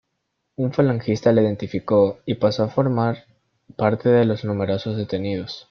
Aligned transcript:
Un 0.55 0.73
falangista 0.73 1.31
le 1.31 1.43
identificó 1.43 2.21
y 2.25 2.33
pasó 2.33 2.63
a 2.63 2.69
formar 2.69 3.25
parte 3.77 4.09
de 4.09 4.25
los 4.25 4.43
numerosos 4.43 4.97
detenidos. 4.97 5.59